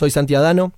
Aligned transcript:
soy 0.00 0.10
santiadano. 0.10 0.72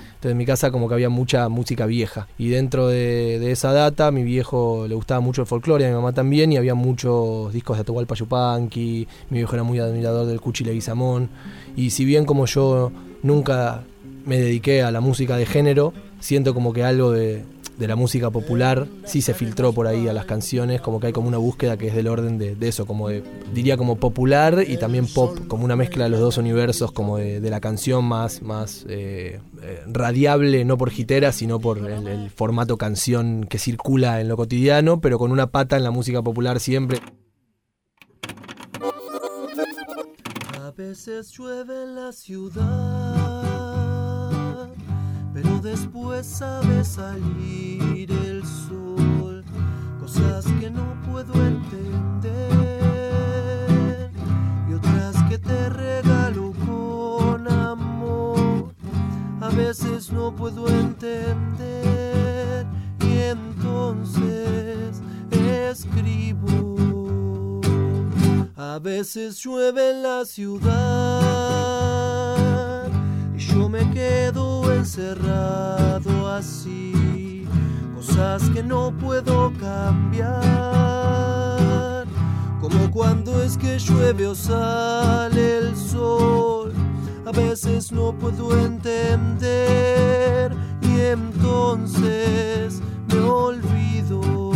Entonces 0.00 0.32
en 0.32 0.36
mi 0.36 0.44
casa 0.44 0.72
como 0.72 0.88
que 0.88 0.94
había 0.94 1.10
mucha 1.10 1.48
música 1.48 1.86
vieja. 1.86 2.26
Y 2.36 2.48
dentro 2.48 2.88
de, 2.88 3.52
esa 3.52 3.72
data, 3.72 4.10
mi 4.10 4.24
viejo 4.24 4.86
le 4.88 4.96
gustaba 4.96 5.20
mucho 5.20 5.42
el 5.42 5.46
folclore, 5.46 5.86
a 5.86 5.88
mi 5.88 5.94
mamá 5.94 6.12
también, 6.12 6.50
y 6.50 6.56
había 6.56 6.74
muchos 6.74 7.52
discos 7.52 7.76
de 7.76 7.82
Atahualpa 7.82 8.16
Yupanqui, 8.16 9.06
mi 9.30 9.38
viejo 9.38 9.54
era 9.54 9.62
muy 9.62 9.78
admirador 9.78 10.26
del 10.26 10.40
Cuchi 10.40 10.64
Leguizamón. 10.64 11.30
Y 11.76 11.90
si 11.90 12.04
bien 12.04 12.24
como 12.24 12.46
yo 12.46 12.90
nunca 13.22 13.84
me 14.24 14.40
dediqué 14.40 14.82
a 14.82 14.90
la 14.90 15.00
música 15.00 15.36
de 15.36 15.46
género, 15.46 15.92
siento 16.18 16.54
como 16.54 16.72
que 16.72 16.82
algo 16.82 17.12
de, 17.12 17.44
de 17.78 17.86
la 17.86 17.96
música 17.96 18.30
popular 18.30 18.88
sí 19.04 19.22
se 19.22 19.34
filtró 19.34 19.72
por 19.72 19.86
ahí 19.86 20.08
a 20.08 20.12
las 20.12 20.24
canciones, 20.24 20.80
como 20.80 20.98
que 20.98 21.08
hay 21.08 21.12
como 21.12 21.28
una 21.28 21.38
búsqueda 21.38 21.76
que 21.76 21.88
es 21.88 21.94
del 21.94 22.08
orden 22.08 22.36
de, 22.38 22.56
eso, 22.68 22.86
como 22.86 23.08
de, 23.08 23.22
diría 23.54 23.76
como 23.76 23.96
popular 23.96 24.64
y 24.66 24.76
también 24.76 25.06
pop, 25.06 25.38
como 25.46 25.64
una 25.64 25.76
mezcla 25.76 26.04
de 26.04 26.10
los 26.10 26.20
dos 26.20 26.38
universos, 26.38 26.90
como 26.92 27.18
de, 27.18 27.48
la 27.48 27.60
canción 27.60 28.04
más, 28.04 28.42
más 28.42 28.84
eh, 28.88 29.40
eh, 29.62 29.82
radiable, 29.86 30.64
no 30.64 30.76
por 30.76 30.90
gitera, 30.90 31.32
sino 31.32 31.60
por 31.60 31.78
el, 31.78 32.30
formato 32.30 32.76
canción 32.76 33.46
que 33.48 33.58
circula 33.58 34.20
en 34.20 34.28
lo 34.28 34.36
cotidiano, 34.36 35.00
pero 35.00 35.18
con 35.18 35.30
una 35.30 35.50
pata 35.50 35.76
en 35.76 35.84
la 35.84 35.90
música 35.90 36.22
popular 36.22 36.60
siempre. 36.60 37.00
A 40.60 40.70
veces 40.76 41.30
llueve 41.30 41.82
en 41.84 41.94
la 41.94 42.12
ciudad 42.12 43.57
después 45.62 46.26
sabe 46.26 46.84
salir 46.84 48.10
el 48.10 48.44
sol, 48.44 49.44
cosas 50.00 50.44
que 50.60 50.70
no 50.70 50.94
puedo 51.10 51.34
entender 51.34 52.00
y 54.68 54.74
otras 54.74 55.22
que 55.28 55.38
te 55.38 55.68
regalo 55.68 56.52
con 56.66 57.48
amor. 57.50 58.74
A 59.40 59.48
veces 59.50 60.12
no 60.12 60.34
puedo 60.34 60.68
entender 60.68 62.66
y 63.00 63.18
entonces 63.18 65.02
escribo. 65.70 67.60
A 68.56 68.78
veces 68.80 69.42
llueve 69.42 69.90
en 69.90 70.02
la 70.02 70.24
ciudad 70.24 70.68
y 73.34 73.38
yo 73.38 73.68
me 73.68 73.90
quedo 73.90 74.47
encerrado 74.72 76.28
así, 76.28 77.46
cosas 77.94 78.48
que 78.50 78.62
no 78.62 78.92
puedo 78.92 79.52
cambiar, 79.60 80.38
como 82.60 82.90
cuando 82.90 83.42
es 83.42 83.56
que 83.56 83.78
llueve 83.78 84.26
o 84.26 84.34
sale 84.34 85.58
el 85.58 85.76
sol, 85.76 86.72
a 87.26 87.32
veces 87.32 87.92
no 87.92 88.12
puedo 88.12 88.58
entender 88.58 90.52
y 90.82 91.00
entonces 91.00 92.80
me 93.08 93.20
olvido. 93.20 94.47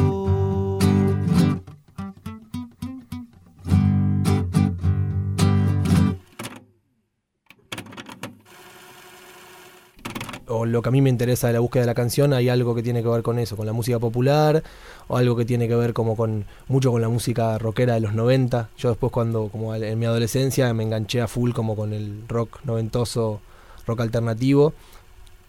O 10.52 10.66
lo 10.66 10.82
que 10.82 10.88
a 10.88 10.92
mí 10.92 11.00
me 11.00 11.10
interesa 11.10 11.46
de 11.46 11.54
la 11.54 11.60
búsqueda 11.60 11.82
de 11.82 11.86
la 11.86 11.94
canción, 11.94 12.32
hay 12.32 12.48
algo 12.48 12.74
que 12.74 12.82
tiene 12.82 13.02
que 13.02 13.08
ver 13.08 13.22
con 13.22 13.38
eso, 13.38 13.56
con 13.56 13.66
la 13.66 13.72
música 13.72 13.98
popular, 13.98 14.62
o 15.08 15.16
algo 15.16 15.34
que 15.36 15.44
tiene 15.44 15.66
que 15.66 15.74
ver 15.74 15.92
como 15.92 16.16
con 16.16 16.44
mucho 16.68 16.92
con 16.92 17.00
la 17.00 17.08
música 17.08 17.58
rockera 17.58 17.94
de 17.94 18.00
los 18.00 18.14
90. 18.14 18.68
Yo 18.76 18.90
después 18.90 19.12
cuando, 19.12 19.48
como 19.48 19.74
en 19.74 19.98
mi 19.98 20.06
adolescencia, 20.06 20.72
me 20.74 20.82
enganché 20.82 21.20
a 21.20 21.26
full 21.26 21.52
como 21.52 21.74
con 21.74 21.92
el 21.92 22.24
rock 22.28 22.60
noventoso, 22.64 23.40
rock 23.86 24.00
alternativo, 24.00 24.74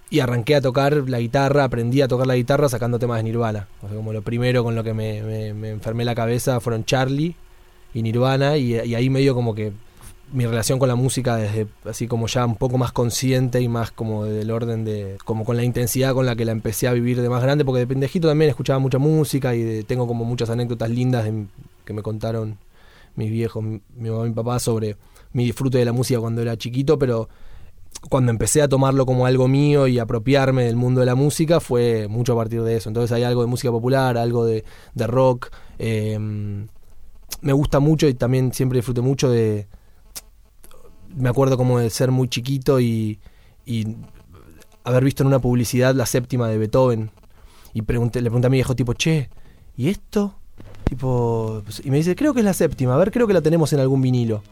y 0.09 0.19
arranqué 0.19 0.55
a 0.55 0.61
tocar 0.61 1.09
la 1.09 1.19
guitarra, 1.19 1.63
aprendí 1.63 2.01
a 2.01 2.07
tocar 2.07 2.27
la 2.27 2.35
guitarra 2.35 2.69
sacando 2.69 2.99
temas 2.99 3.17
de 3.17 3.23
Nirvana. 3.23 3.67
O 3.81 3.87
sea, 3.87 3.97
como 3.97 4.13
lo 4.13 4.21
primero 4.21 4.63
con 4.63 4.75
lo 4.75 4.83
que 4.83 4.93
me, 4.93 5.47
enfermé 5.69 6.05
la 6.05 6.15
cabeza 6.15 6.59
fueron 6.59 6.85
Charlie 6.85 7.35
y 7.93 8.01
Nirvana, 8.03 8.57
y, 8.57 8.79
y 8.79 8.95
ahí 8.95 9.09
medio 9.09 9.35
como 9.35 9.53
que 9.53 9.73
mi 10.33 10.47
relación 10.47 10.79
con 10.79 10.89
la 10.89 10.95
música 10.95 11.37
desde 11.37 11.67
así 11.85 12.07
como 12.07 12.25
ya 12.25 12.43
un 12.45 12.55
poco 12.55 12.79
más 12.79 12.91
consciente 12.91 13.61
y 13.61 13.67
más 13.67 13.91
como 13.91 14.25
del 14.25 14.49
orden 14.49 14.83
de 14.83 15.17
como 15.25 15.45
con 15.45 15.55
la 15.55 15.63
intensidad 15.63 16.13
con 16.13 16.25
la 16.25 16.35
que 16.35 16.43
la 16.43 16.51
empecé 16.51 16.87
a 16.87 16.93
vivir 16.93 17.21
de 17.21 17.29
más 17.29 17.43
grande 17.43 17.63
porque 17.63 17.79
de 17.79 17.87
pendejito 17.87 18.27
también 18.27 18.49
escuchaba 18.49 18.79
mucha 18.79 18.97
música 18.97 19.55
y 19.55 19.83
tengo 19.83 20.07
como 20.07 20.25
muchas 20.25 20.49
anécdotas 20.49 20.89
lindas 20.89 21.29
que 21.85 21.93
me 21.93 22.01
contaron 22.01 22.57
mis 23.15 23.29
viejos, 23.29 23.63
mi, 23.63 24.09
mamá 24.09 24.25
y 24.25 24.29
mi 24.29 24.35
papá 24.35 24.57
sobre 24.57 24.97
mi 25.33 25.45
disfrute 25.45 25.77
de 25.77 25.85
la 25.85 25.93
música 25.93 26.19
cuando 26.19 26.41
era 26.41 26.57
chiquito, 26.57 26.97
pero 26.97 27.29
cuando 28.09 28.31
empecé 28.31 28.63
a 28.63 28.67
tomarlo 28.67 29.05
como 29.05 29.27
algo 29.27 29.47
mío 29.47 29.87
y 29.87 29.99
apropiarme 29.99 30.63
del 30.63 30.75
mundo 30.75 31.01
de 31.01 31.05
la 31.05 31.15
música 31.15 31.59
fue 31.59 32.07
mucho 32.07 32.33
a 32.33 32.37
partir 32.37 32.63
de 32.63 32.77
eso. 32.77 32.89
Entonces 32.89 33.11
hay 33.11 33.21
algo 33.21 33.41
de 33.41 33.47
música 33.47 33.71
popular, 33.71 34.17
algo 34.17 34.45
de, 34.45 34.63
rock. 34.95 35.51
Em, 35.77 36.67
me 37.41 37.53
gusta 37.53 37.79
mucho 37.79 38.07
y 38.07 38.15
también 38.15 38.51
siempre 38.51 38.77
disfruté 38.79 39.01
mucho 39.01 39.29
de, 39.29 39.67
me 41.15 41.29
acuerdo 41.29 41.57
como 41.57 41.79
de 41.79 41.89
ser 41.89 42.11
muy 42.11 42.27
chiquito 42.27 42.79
y, 42.79 43.19
haber 44.83 45.03
visto 45.03 45.23
en 45.23 45.27
una 45.27 45.39
publicidad 45.39 45.95
la 45.95 46.05
séptima 46.05 46.47
de 46.47 46.57
Beethoven. 46.57 47.11
Y 47.73 47.81
pregunté, 47.83 48.21
le 48.21 48.29
pregunté 48.29 48.47
a 48.47 48.49
mi 48.49 48.57
viejo, 48.57 48.75
tipo, 48.75 48.93
che, 48.93 49.29
¿y 49.75 49.89
esto? 49.89 50.35
Tipo, 50.83 51.61
pues, 51.63 51.81
y 51.83 51.89
me 51.89 51.97
dice, 51.97 52.15
creo 52.15 52.33
que 52.33 52.41
es 52.41 52.45
la 52.45 52.53
séptima, 52.53 52.93
a 52.93 52.97
ver, 52.97 53.11
creo 53.11 53.25
que 53.25 53.33
la 53.33 53.41
tenemos 53.41 53.73
en 53.73 53.79
algún 53.79 54.01
vinilo. 54.01 54.43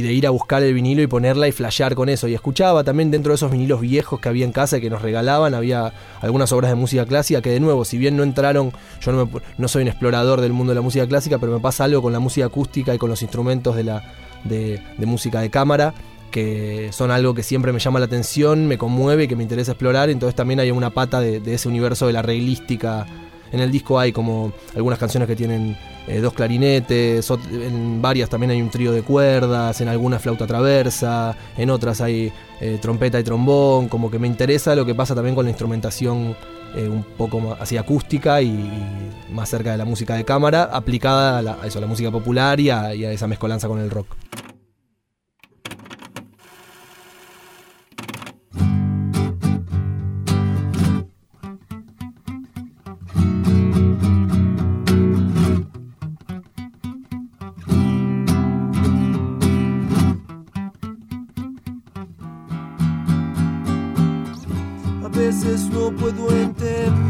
Y 0.00 0.02
de 0.02 0.14
ir 0.14 0.26
a 0.26 0.30
buscar 0.30 0.62
el 0.62 0.72
vinilo 0.72 1.02
y 1.02 1.06
ponerla 1.06 1.46
y 1.46 1.52
flashear 1.52 1.94
con 1.94 2.08
eso. 2.08 2.26
Y 2.26 2.34
escuchaba 2.34 2.84
también 2.84 3.10
dentro 3.10 3.32
de 3.32 3.34
esos 3.34 3.50
vinilos 3.50 3.82
viejos 3.82 4.18
que 4.18 4.30
había 4.30 4.46
en 4.46 4.52
casa 4.52 4.78
y 4.78 4.80
que 4.80 4.88
nos 4.88 5.02
regalaban, 5.02 5.52
había 5.52 5.92
algunas 6.22 6.52
obras 6.52 6.70
de 6.70 6.74
música 6.74 7.04
clásica 7.04 7.42
que 7.42 7.50
de 7.50 7.60
nuevo, 7.60 7.84
si 7.84 7.98
bien 7.98 8.16
no 8.16 8.22
entraron, 8.22 8.72
yo 9.02 9.12
no, 9.12 9.28
no 9.58 9.68
soy 9.68 9.82
un 9.82 9.88
explorador 9.88 10.40
del 10.40 10.54
mundo 10.54 10.70
de 10.70 10.76
la 10.76 10.80
música 10.80 11.06
clásica, 11.06 11.38
pero 11.38 11.52
me 11.52 11.60
pasa 11.60 11.84
algo 11.84 12.00
con 12.00 12.14
la 12.14 12.18
música 12.18 12.46
acústica 12.46 12.94
y 12.94 12.98
con 12.98 13.10
los 13.10 13.20
instrumentos 13.20 13.76
de, 13.76 13.84
la, 13.84 14.14
de, 14.44 14.80
música 15.00 15.40
de 15.40 15.50
cámara 15.50 15.92
que 16.30 16.90
son 16.92 17.10
algo 17.10 17.34
que 17.34 17.42
siempre 17.42 17.72
me 17.72 17.80
llama 17.80 17.98
la 17.98 18.06
atención, 18.06 18.68
me 18.68 18.78
conmueve 18.78 19.24
y 19.24 19.28
que 19.28 19.36
me 19.36 19.42
interesa 19.42 19.72
explorar, 19.72 20.08
entonces 20.08 20.34
también 20.34 20.60
hay 20.60 20.70
una 20.70 20.90
pata 20.90 21.20
de, 21.20 21.40
de 21.40 21.54
ese 21.54 21.68
universo 21.68 22.06
de 22.06 22.12
la 22.12 22.22
reglística. 22.22 23.04
En 23.52 23.60
el 23.60 23.70
disco 23.70 23.98
hay 23.98 24.12
como 24.12 24.52
algunas 24.74 24.98
canciones 24.98 25.28
que 25.28 25.36
tienen 25.36 25.76
eh, 26.06 26.20
dos 26.20 26.32
clarinetes, 26.32 27.30
en 27.52 28.00
varias 28.00 28.28
también 28.28 28.50
hay 28.50 28.62
un 28.62 28.70
trío 28.70 28.92
de 28.92 29.02
cuerdas, 29.02 29.80
en 29.80 29.88
algunas 29.88 30.22
flauta 30.22 30.46
traversa, 30.46 31.36
en 31.56 31.70
otras 31.70 32.00
hay 32.00 32.32
eh, 32.60 32.78
trompeta 32.80 33.18
y 33.18 33.24
trombón, 33.24 33.88
como 33.88 34.10
que 34.10 34.18
me 34.18 34.26
interesa 34.26 34.74
lo 34.74 34.86
que 34.86 34.94
pasa 34.94 35.14
también 35.14 35.34
con 35.34 35.44
la 35.44 35.50
instrumentación 35.50 36.36
eh, 36.74 36.88
un 36.88 37.02
poco 37.02 37.56
así 37.60 37.76
acústica 37.76 38.40
y, 38.40 38.70
más 39.32 39.48
cerca 39.48 39.72
de 39.72 39.78
la 39.78 39.84
música 39.84 40.14
de 40.14 40.24
cámara, 40.24 40.64
aplicada 40.72 41.38
a, 41.62 41.66
eso, 41.66 41.78
a 41.78 41.80
la 41.80 41.86
música 41.86 42.10
popular 42.10 42.60
y 42.60 42.70
a 42.70 42.92
esa 42.92 43.26
mezcolanza 43.26 43.68
con 43.68 43.78
el 43.80 43.90
rock. 43.90 44.06
veces 65.30 65.70
no 65.70 65.92
puedo 65.92 66.28
entender 66.32 67.08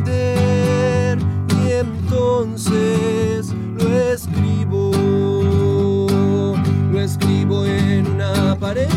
y 1.65 1.71
entonces 1.73 3.55
lo 3.79 3.89
escribo, 4.13 4.91
lo 6.93 7.01
escribo 7.01 7.65
en 7.65 8.07
una 8.09 8.55
pared 8.57 8.91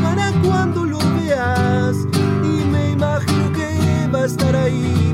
para 0.00 0.30
cuando 0.44 0.84
lo 0.84 1.00
veas 1.16 1.96
y 2.44 2.64
me 2.70 2.90
imagino 2.92 3.52
que 3.52 4.06
va 4.14 4.20
a 4.20 4.26
estar 4.26 4.54
ahí 4.54 5.12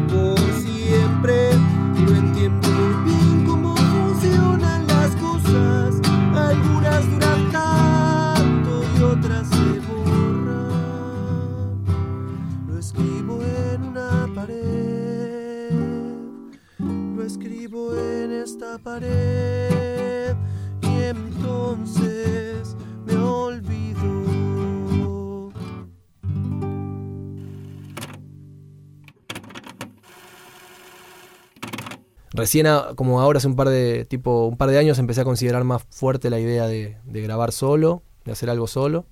Recién, 32.38 32.68
como 32.94 33.20
ahora 33.20 33.38
hace 33.38 33.48
un 33.48 33.56
par 33.56 33.68
de 33.68 34.04
tipo 34.04 34.46
un 34.46 34.56
par 34.56 34.70
de 34.70 34.78
años, 34.78 35.00
empecé 35.00 35.22
a 35.22 35.24
considerar 35.24 35.64
más 35.64 35.82
fuerte 35.90 36.30
la 36.30 36.38
idea 36.38 36.68
de, 36.68 36.96
grabar 37.04 37.50
solo, 37.50 38.04
de 38.24 38.30
hacer 38.30 38.48
algo 38.48 38.68
solo. 38.68 39.06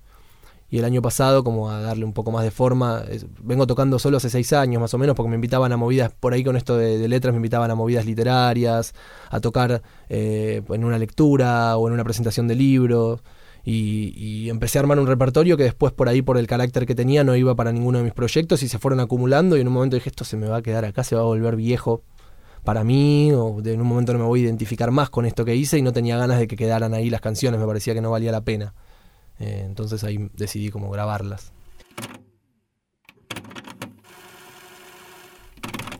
Y 0.69 0.79
el 0.79 0.85
año 0.85 1.01
pasado, 1.01 1.43
como 1.43 1.69
a 1.69 1.81
darle 1.81 2.05
un 2.05 2.13
poco 2.13 2.31
más 2.31 2.45
de 2.45 2.51
forma, 2.51 3.03
vengo 3.41 3.67
tocando 3.67 3.99
solo 3.99 4.17
hace 4.17 4.29
seis 4.29 4.53
años 4.53 4.81
más 4.81 4.93
o 4.93 4.97
menos, 4.97 5.13
porque 5.13 5.29
me 5.29 5.35
invitaban 5.35 5.73
a 5.73 5.77
movidas, 5.77 6.13
por 6.17 6.33
ahí 6.33 6.43
con 6.43 6.55
esto 6.55 6.77
de, 6.77 7.05
letras, 7.09 7.33
me 7.33 7.37
invitaban 7.37 7.69
a 7.69 7.75
movidas 7.75 8.05
literarias, 8.05 8.93
a 9.29 9.41
tocar 9.41 9.81
eh, 10.07 10.61
en 10.69 10.85
una 10.85 10.97
lectura 10.97 11.75
o 11.75 11.87
en 11.89 11.93
una 11.93 12.05
presentación 12.05 12.47
de 12.47 12.55
libros. 12.55 13.21
Y, 13.65 14.13
y, 14.15 14.49
empecé 14.49 14.77
a 14.77 14.81
armar 14.81 14.99
un 14.99 15.07
repertorio 15.07 15.57
que 15.57 15.63
después 15.63 15.91
por 15.91 16.07
ahí, 16.07 16.21
por 16.21 16.37
el 16.37 16.47
carácter 16.47 16.85
que 16.85 16.95
tenía, 16.95 17.25
no 17.25 17.35
iba 17.35 17.53
para 17.55 17.73
ninguno 17.73 17.97
de 17.97 18.05
mis 18.05 18.13
proyectos 18.13 18.63
y 18.63 18.69
se 18.69 18.79
fueron 18.79 19.01
acumulando 19.01 19.57
y 19.57 19.61
en 19.61 19.67
un 19.67 19.73
momento 19.73 19.97
dije, 19.97 20.09
esto 20.09 20.23
se 20.23 20.37
me 20.37 20.47
va 20.47 20.57
a 20.57 20.61
quedar 20.61 20.85
acá, 20.85 21.03
se 21.03 21.15
va 21.15 21.21
a 21.21 21.25
volver 21.25 21.57
viejo 21.57 22.03
para 22.67 22.83
mí, 22.83 23.31
o 23.31 23.61
en 23.63 23.79
un 23.79 23.87
momento 23.87 24.11
no 24.11 24.19
me 24.19 24.25
voy 24.25 24.41
a 24.41 24.43
identificar 24.43 24.91
más 24.91 25.09
con 25.09 25.25
esto 25.25 25.45
que 25.45 25.55
hice 25.55 25.77
y 25.77 25.81
no 25.81 25.93
tenía 25.93 26.17
ganas 26.17 26.37
de 26.37 26.49
que 26.49 26.57
quedaran 26.57 26.93
ahí 26.93 27.09
las 27.09 27.21
canciones, 27.21 27.61
me 27.61 27.65
parecía 27.65 27.93
que 27.93 28.01
no 28.01 28.11
valía 28.11 28.29
la 28.29 28.41
pena. 28.41 28.73
Eh, 29.39 29.63
entonces 29.65 30.03
ahí 30.03 30.29
decidí 30.33 30.69
como 30.69 30.91
grabarlas. 30.91 31.53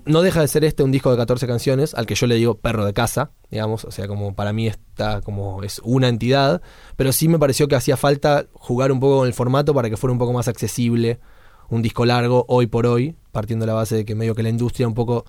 No 0.04 0.22
deja 0.22 0.42
de 0.42 0.50
ser 0.50 0.66
este 0.66 0.84
un 0.84 0.92
disco 0.92 1.10
de 1.10 1.16
14 1.16 1.48
canciones, 1.48 1.94
al 1.94 2.06
que 2.06 2.16
yo 2.16 2.28
le 2.28 2.36
digo 2.36 2.56
perro 2.56 2.84
de 2.84 2.92
casa, 2.92 3.32
digamos, 3.50 3.86
o 3.86 3.92
sea, 3.92 4.10
como 4.10 4.36
para 4.36 4.52
mí 4.52 4.68
está 4.68 5.22
como 5.22 5.64
es 5.64 5.80
una 5.86 6.10
entidad, 6.10 6.62
pero 6.98 7.14
sí 7.14 7.30
me 7.30 7.40
pareció 7.40 7.70
que 7.70 7.78
hacía 7.78 7.96
falta 7.96 8.48
jugar 8.52 8.92
un 8.92 9.00
poco 9.00 9.20
con 9.20 9.28
el 9.28 9.34
formato 9.34 9.74
para 9.74 9.90
que 9.90 9.96
fuera 9.96 10.12
un 10.12 10.20
poco 10.20 10.34
más 10.34 10.50
accesible 10.50 11.22
un 11.70 11.82
disco 11.82 12.06
largo 12.06 12.44
hoy 12.50 12.68
por 12.68 12.86
hoy, 12.88 13.16
partiendo 13.32 13.64
de 13.64 13.68
la 13.68 13.74
base 13.74 13.96
de 13.96 14.04
que 14.04 14.16
medio 14.16 14.36
que 14.36 14.44
la 14.44 14.50
industria 14.50 14.86
un 14.86 14.96
poco 14.96 15.24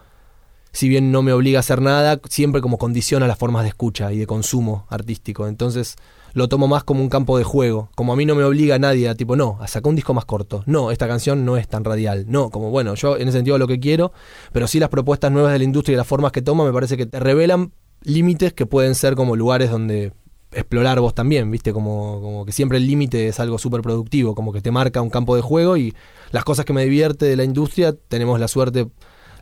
si 0.73 0.89
bien 0.89 1.13
no 1.13 1.23
me 1.23 1.33
obliga 1.33 1.59
a 1.59 1.61
hacer 1.61 1.81
nada, 1.81 2.21
siempre 2.29 2.61
como 2.61 2.79
condiciona 2.79 3.27
las 3.27 3.39
formas 3.39 3.63
de 3.63 3.71
escucha 3.71 4.13
y 4.13 4.19
de 4.19 4.27
consumo 4.27 4.87
artístico. 4.89 5.47
Entonces 5.47 5.97
lo 6.35 6.49
tomo 6.49 6.69
más 6.69 6.85
como 6.85 7.01
un 7.01 7.09
campo 7.09 7.39
de 7.39 7.45
juego. 7.45 7.89
Como 7.95 8.13
a 8.13 8.17
mí 8.17 8.27
no 8.27 8.35
me 8.35 8.45
obliga 8.45 8.77
a 8.77 8.79
nadie 8.79 9.09
a 9.09 9.15
tipo, 9.15 9.37
no, 9.37 9.59
a 9.61 9.67
sacar 9.67 9.91
un 9.91 9.97
disco 9.97 10.15
más 10.15 10.25
corto. 10.25 10.63
No, 10.67 10.91
esta 10.91 11.09
canción 11.09 11.45
no 11.45 11.57
es 11.57 11.69
tan 11.69 11.85
radial. 11.85 12.27
No, 12.29 12.51
como 12.51 12.71
bueno, 12.71 12.95
yo 12.95 13.17
en 13.17 13.29
ese 13.29 13.39
sentido 13.39 13.59
lo 13.59 13.67
que 13.67 13.81
quiero, 13.81 14.13
pero 14.53 14.67
sí 14.67 14.79
las 14.79 14.89
propuestas 14.89 15.33
nuevas 15.33 15.53
de 15.53 15.59
la 15.59 15.65
industria 15.65 15.95
y 15.95 15.97
las 15.97 16.07
formas 16.07 16.33
que 16.33 16.43
toma 16.43 16.65
me 16.65 16.73
parece 16.73 16.97
que 16.97 17.07
te 17.07 17.19
revelan 17.21 17.73
límites 18.03 18.53
que 18.53 18.67
pueden 18.67 18.95
ser 18.95 19.17
como 19.17 19.37
lugares 19.37 19.71
donde 19.71 20.13
explorar 20.53 21.01
vos 21.01 21.15
también, 21.15 21.51
¿viste? 21.51 21.73
Como, 21.73 22.21
como 22.23 22.47
que 22.47 22.53
siempre 22.53 22.79
el 22.79 22.87
límite 22.87 23.29
es 23.29 23.41
algo 23.41 23.59
súper 23.59 23.83
productivo, 23.83 24.35
como 24.35 24.53
que 24.53 24.63
te 24.63 24.71
marca 24.71 25.03
un 25.03 25.11
campo 25.11 25.37
de 25.37 25.43
juego 25.43 25.77
y 25.77 25.95
las 26.31 26.45
cosas 26.45 26.65
que 26.65 26.73
me 26.73 26.85
divierte 26.85 27.27
de 27.27 27.37
la 27.37 27.45
industria 27.45 27.93
tenemos 27.93 28.41
la 28.41 28.49
suerte 28.49 28.89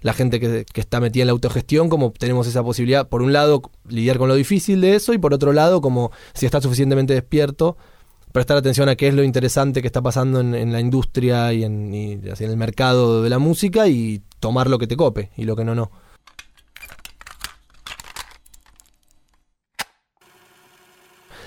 la 0.07 0.13
gente 0.13 0.39
que, 0.39 0.65
está 0.75 1.01
metida 1.01 1.23
en 1.25 1.27
la 1.27 1.33
autogestión, 1.33 1.89
como 1.89 2.13
tenemos 2.13 2.47
esa 2.47 2.63
posibilidad, 2.63 3.09
por 3.09 3.23
un 3.23 3.33
lado, 3.33 3.61
lidiar 3.89 4.19
con 4.19 4.29
lo 4.29 4.37
difícil 4.37 4.81
de 4.81 4.95
eso 4.95 5.13
y 5.13 5.19
por 5.19 5.35
otro 5.35 5.53
lado, 5.53 5.81
como 5.81 6.13
si 6.33 6.47
estás 6.47 6.63
suficientemente 6.63 7.13
despierto, 7.13 7.77
prestar 8.31 8.57
atención 8.57 8.89
a 8.89 8.95
qué 8.95 9.09
es 9.09 9.15
lo 9.15 9.25
interesante 9.25 9.81
que 9.81 9.89
está 9.89 10.03
pasando 10.03 10.39
en, 10.39 10.73
la 10.73 10.79
industria 10.79 11.53
y 11.53 11.65
en, 11.65 11.93
en 11.93 12.23
el 12.39 12.57
mercado 12.57 13.25
de 13.25 13.31
la 13.31 13.41
música 13.41 13.89
y 13.89 14.23
tomar 14.39 14.71
lo 14.71 14.79
que 14.79 14.87
te 14.87 14.97
cope 14.97 15.33
y 15.37 15.43
lo 15.43 15.57
que 15.57 15.65
no, 15.65 15.75
no. 15.75 15.91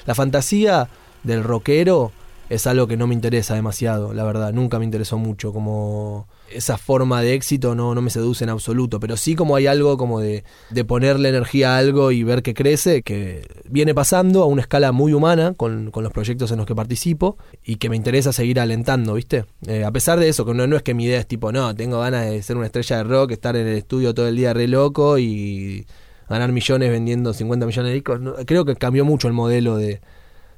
La 0.06 0.16
fantasía 0.16 0.90
del 1.24 1.46
rockero 1.46 2.12
es 2.50 2.66
algo 2.66 2.88
que 2.88 2.98
no 2.98 3.06
me 3.08 3.14
interesa 3.14 3.54
demasiado, 3.54 4.14
la 4.14 4.24
verdad, 4.24 4.52
nunca 4.54 4.80
me 4.80 4.86
interesó 4.86 5.18
mucho, 5.18 5.54
como 5.54 6.28
esa 6.52 6.78
forma 6.78 7.22
de 7.22 7.36
éxito 7.36 7.76
no, 7.76 7.94
no 7.94 8.02
me 8.02 8.10
seduce 8.10 8.44
en 8.44 8.50
absoluto, 8.50 9.00
pero 9.00 9.18
sí 9.18 9.36
como 9.36 9.56
hay 9.56 9.68
algo 9.68 9.98
como 9.98 10.20
de, 10.20 10.44
de 10.72 10.84
ponerle 10.84 11.30
energía 11.30 11.76
a 11.76 11.78
algo 11.78 12.12
y 12.12 12.24
ver 12.24 12.42
que 12.42 12.56
crece, 12.56 13.04
que 13.04 13.48
viene 13.70 13.94
pasando 13.94 14.42
a 14.42 14.48
una 14.48 14.62
escala 14.62 14.92
muy 14.92 15.14
humana 15.14 15.54
con, 15.56 15.92
los 15.94 16.12
proyectos 16.12 16.50
en 16.52 16.58
los 16.58 16.66
que 16.66 16.74
participo 16.74 17.38
y 17.64 17.76
que 17.76 17.90
me 17.90 17.96
interesa 17.96 18.34
seguir 18.34 18.60
alentando, 18.60 19.14
¿viste? 19.14 19.46
Eh, 19.68 19.84
a 19.84 19.92
pesar 19.92 20.20
de 20.20 20.30
eso, 20.30 20.44
que 20.46 20.54
no, 20.56 20.66
no 20.66 20.76
es 20.76 20.82
que 20.82 20.96
mi 20.96 21.06
idea 21.06 21.20
es 21.20 21.28
tipo, 21.28 21.52
no, 21.52 21.76
tengo 21.76 22.00
ganas 22.00 22.26
de 22.26 22.42
ser 22.42 22.58
una 22.58 22.66
estrella 22.66 22.98
de 22.98 23.04
rock, 23.04 23.32
estar 23.32 23.56
en 23.56 23.68
el 23.68 23.78
estudio 23.78 24.14
todo 24.16 24.28
el 24.28 24.36
día 24.36 24.54
re 24.54 24.68
loco 24.68 25.20
y 25.20 25.86
ganar 26.28 26.52
millones 26.52 26.90
vendiendo 26.90 27.34
50 27.34 27.66
millones 27.66 27.90
de 27.90 27.94
discos, 27.94 28.20
creo 28.46 28.66
que 28.66 28.76
cambió 28.76 29.06
mucho 29.06 29.28
el 29.28 29.34
modelo 29.34 29.78
de, 29.78 30.00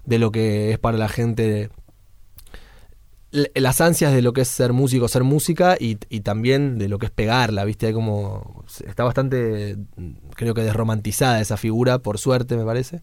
de 0.05 0.19
lo 0.19 0.31
que 0.31 0.71
es 0.71 0.79
para 0.79 0.97
la 0.97 1.09
gente 1.09 1.69
las 3.31 3.81
ansias 3.81 4.13
de 4.13 4.21
lo 4.21 4.33
que 4.33 4.41
es 4.41 4.47
ser 4.47 4.73
músico, 4.73 5.07
ser 5.07 5.23
música 5.23 5.77
y, 5.79 5.95
también 6.21 6.77
de 6.77 6.89
lo 6.89 6.99
que 6.99 7.05
es 7.05 7.11
pegarla, 7.11 7.63
¿viste? 7.65 7.87
Hay 7.87 7.93
como. 7.93 8.65
Está 8.85 9.03
bastante, 9.03 9.77
creo 10.35 10.53
que 10.53 10.61
desromantizada 10.61 11.39
esa 11.39 11.57
figura, 11.57 11.99
por 11.99 12.17
suerte, 12.17 12.57
me 12.57 12.65
parece. 12.65 13.01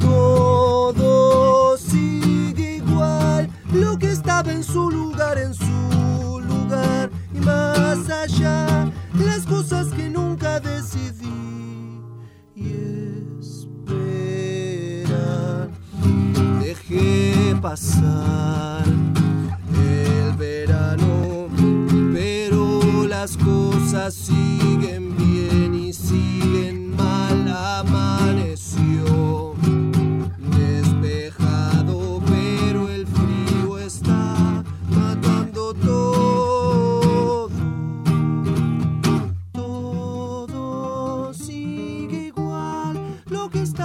Todo 0.00 1.76
sigue 1.76 2.76
igual, 2.76 3.50
lo 3.72 3.98
que 3.98 4.12
estaba 4.12 4.52
en 4.52 4.62
su 4.62 4.90
lugar, 4.90 5.38
en 5.38 5.54
su 5.54 6.40
lugar 6.40 7.10
y 7.34 7.40
más 7.40 8.08
allá, 8.10 8.90
las 9.14 9.44
cosas 9.46 9.88
que 9.88 10.08
nunca 10.08 10.60
decidí 10.60 12.00
y 12.54 12.68
esperar. 13.40 14.38
Dejé 16.60 17.56
pasar. 17.60 19.07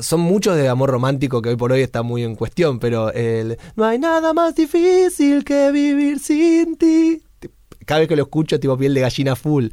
Son 0.00 0.20
muchos 0.20 0.56
de 0.56 0.68
amor 0.68 0.90
romántico 0.90 1.42
que 1.42 1.50
hoy 1.50 1.56
por 1.56 1.72
hoy 1.72 1.82
está 1.82 2.02
muy 2.02 2.22
en 2.22 2.36
cuestión, 2.36 2.78
pero 2.78 3.12
el 3.12 3.58
No 3.76 3.84
hay 3.84 3.98
nada 3.98 4.32
más 4.32 4.54
difícil 4.54 5.44
que 5.44 5.70
vivir 5.72 6.18
sin 6.18 6.76
ti. 6.76 7.22
Cada 7.84 8.00
vez 8.00 8.08
que 8.08 8.16
lo 8.16 8.22
escucho, 8.22 8.60
tipo 8.60 8.76
piel 8.76 8.94
de 8.94 9.00
gallina 9.00 9.34
full. 9.34 9.68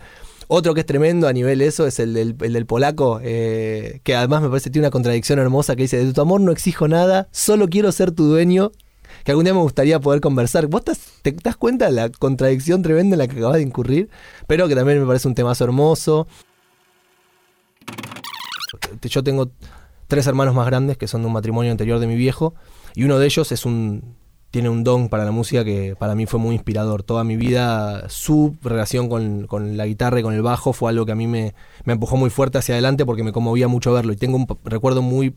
Otro 0.48 0.74
que 0.74 0.82
es 0.82 0.86
tremendo 0.86 1.28
a 1.28 1.34
nivel 1.34 1.62
eso 1.62 1.88
es 1.88 2.00
el 2.00 2.14
del, 2.14 2.36
el 2.42 2.54
del 2.54 2.66
polaco, 2.66 3.20
eh, 3.24 4.00
que 4.04 4.16
además 4.16 4.44
me 4.44 4.50
parece 4.50 4.66
que 4.66 4.74
tiene 4.74 4.88
una 4.88 4.92
contradicción 4.92 5.40
hermosa 5.40 5.76
que 5.76 5.84
dice, 5.84 6.04
de 6.04 6.14
tu 6.14 6.22
amor 6.22 6.40
no 6.40 6.52
exijo 6.52 6.88
nada, 6.88 7.28
solo 7.32 7.68
quiero 7.68 7.92
ser 7.92 8.12
tu 8.12 8.26
dueño 8.26 8.72
que 9.24 9.32
algún 9.32 9.46
día 9.46 9.54
me 9.54 9.62
gustaría 9.62 10.00
poder 10.00 10.22
conversar. 10.22 10.68
¿Vos 10.68 10.84
te, 10.84 11.32
das 11.44 11.56
cuenta 11.56 11.86
de 11.86 11.92
la 11.94 12.10
contradicción 12.10 12.84
tremenda 12.84 13.16
en 13.16 13.20
la 13.20 13.28
que 13.28 13.38
acabas 13.38 13.58
de 13.58 13.64
incurrir? 13.64 14.10
Pero 14.48 14.68
que 14.68 14.76
también 14.76 15.00
me 15.00 15.08
parece 15.08 15.28
un 15.28 15.34
temazo 15.34 15.64
hermoso. 15.64 16.28
Yo 19.02 19.24
tengo 19.24 19.50
tres 20.08 20.28
hermanos 20.28 20.56
más 20.56 20.66
grandes 20.68 20.98
que 20.98 21.08
son 21.08 21.22
de 21.22 21.28
un 21.28 21.34
matrimonio 21.34 21.72
anterior 21.72 22.00
de 22.00 22.08
mi 22.08 22.16
viejo 22.16 22.56
y 22.94 23.04
uno 23.04 23.20
de 23.20 23.26
ellos 23.26 23.52
es 23.52 23.66
un 23.66 24.16
tiene 24.56 24.70
un 24.70 24.86
don 24.86 25.10
para 25.10 25.26
la 25.26 25.32
música 25.32 25.66
que 25.66 25.98
para 26.00 26.16
mí 26.16 26.28
fue 26.28 26.40
muy 26.40 26.56
inspirador. 26.56 27.04
Toda 27.04 27.26
mi 27.26 27.36
vida, 27.36 28.08
su 28.08 28.56
relación 28.62 29.10
con, 29.10 29.76
la 29.76 29.86
guitarra 29.86 30.22
y 30.22 30.24
con 30.24 30.34
el 30.34 30.42
bajo 30.42 30.72
fue 30.72 30.92
algo 30.92 31.06
que 31.06 31.12
a 31.12 31.16
mí 31.16 31.28
me, 31.28 31.54
me, 31.84 31.92
empujó 31.92 32.16
muy 32.16 32.30
fuerte 32.30 32.58
hacia 32.58 32.76
adelante 32.76 33.06
porque 33.06 33.22
me 33.22 33.34
conmovía 33.34 33.68
mucho 33.68 33.92
verlo. 33.92 34.14
Y 34.14 34.16
tengo 34.16 34.38
un 34.38 34.48
recuerdo 34.64 35.02
muy 35.02 35.36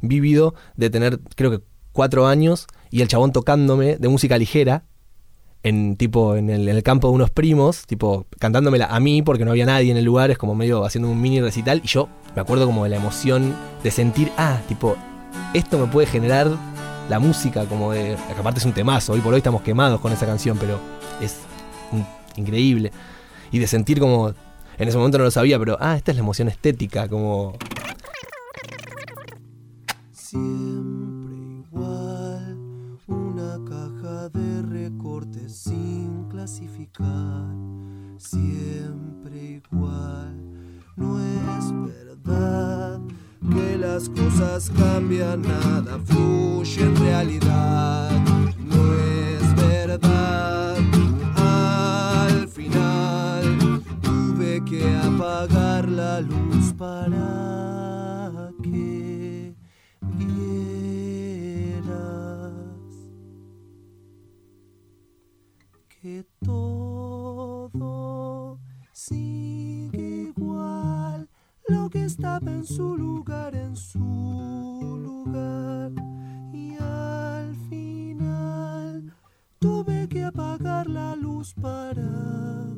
vívido 0.00 0.54
de 0.76 0.88
tener, 0.88 1.20
creo 1.36 1.50
que 1.50 1.60
cuatro 1.92 2.26
años, 2.26 2.66
y 2.90 3.02
el 3.02 3.08
chabón 3.08 3.32
tocándome 3.32 3.98
de 3.98 4.08
música 4.08 4.38
ligera, 4.38 4.84
en 5.64 5.96
tipo 5.96 6.36
en 6.36 6.50
el, 6.50 6.82
campo 6.82 7.08
de 7.08 7.14
unos 7.14 7.30
primos, 7.30 7.86
tipo 7.86 8.26
cantándomela 8.38 8.86
a 8.86 9.00
mí 9.00 9.22
porque 9.22 9.44
no 9.44 9.50
había 9.50 9.64
nadie 9.64 9.90
en 9.90 9.96
el 9.96 10.04
lugar, 10.04 10.30
es 10.30 10.38
como 10.38 10.54
medio 10.54 10.84
haciendo 10.84 11.10
un 11.10 11.20
mini 11.20 11.40
recital 11.40 11.80
y 11.82 11.88
yo 11.88 12.08
me 12.36 12.42
acuerdo 12.42 12.66
como 12.66 12.84
de 12.84 12.90
la 12.90 12.96
emoción 12.96 13.54
de 13.82 13.90
sentir, 13.90 14.30
ah, 14.36 14.60
tipo, 14.68 14.94
esto 15.54 15.78
me 15.78 15.86
puede 15.86 16.06
generar 16.06 16.50
la 17.08 17.18
música 17.18 17.64
como 17.64 17.92
de, 17.92 18.16
aparte 18.38 18.60
es 18.60 18.66
un 18.66 18.72
temazo, 18.72 19.14
hoy 19.14 19.20
por 19.20 19.32
hoy 19.32 19.38
estamos 19.38 19.62
quemados 19.62 20.00
con 20.00 20.12
esa 20.12 20.26
canción, 20.26 20.58
pero 20.58 20.78
es 21.20 21.38
increíble. 22.36 22.92
Y 23.50 23.58
de 23.58 23.66
sentir 23.66 24.00
como, 24.00 24.34
en 24.78 24.88
ese 24.88 24.98
momento 24.98 25.18
no 25.18 25.24
lo 25.24 25.30
sabía, 25.30 25.58
pero, 25.58 25.78
ah, 25.80 25.96
esta 25.96 26.10
es 26.10 26.16
la 26.16 26.22
emoción 26.22 26.48
estética, 26.48 27.08
como... 27.08 27.56
sin 35.48 36.28
clasificar. 36.28 37.54
Siempre 38.18 39.62
igual, 39.62 40.36
no 40.96 41.20
es 41.20 41.72
verdad 41.86 43.00
que 43.52 43.78
las 43.78 44.08
cosas 44.08 44.70
cambian, 44.70 45.42
nada 45.42 45.98
fluye 46.04 46.82
en 46.82 46.96
realidad. 46.96 48.10
No 48.58 48.94
es 48.94 49.56
verdad. 49.56 50.76
Al 51.36 52.48
final 52.48 53.82
tuve 54.02 54.64
que 54.64 54.96
apagar 54.96 55.88
la 55.88 56.20
luz 56.20 56.72
para 56.78 57.63
que 66.14 66.24
todo 66.44 67.90
sigue 68.92 70.28
igual 70.28 71.28
lo 71.66 71.90
que 71.90 72.04
estaba 72.04 72.52
en 72.52 72.64
su 72.64 72.96
lugar, 72.96 73.56
en 73.56 73.74
su 73.74 73.98
lugar. 73.98 75.90
Y 76.52 76.76
al 76.78 77.56
final 77.68 79.12
tuve 79.58 80.08
que 80.08 80.22
apagar 80.22 80.88
la 80.88 81.16
luz 81.16 81.52
para 81.54 82.68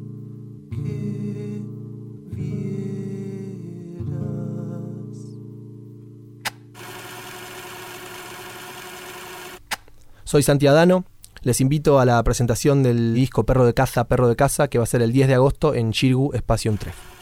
que 0.70 1.62
vieras. 2.30 2.96
Soy 10.24 10.42
Santiadano. 10.42 11.04
Les 11.46 11.60
invito 11.60 12.00
a 12.00 12.04
la 12.04 12.20
presentación 12.24 12.82
del 12.82 13.14
disco 13.14 13.46
Perro 13.46 13.64
de 13.64 13.72
Caza, 13.72 14.08
Perro 14.08 14.26
de 14.26 14.34
Casa, 14.34 14.66
que 14.66 14.78
va 14.78 14.82
a 14.82 14.88
ser 14.88 15.00
el 15.00 15.12
10 15.12 15.28
de 15.28 15.34
agosto 15.34 15.74
en 15.74 15.92
Chirgu 15.92 16.32
Espacio 16.34 16.74
3. 16.76 17.15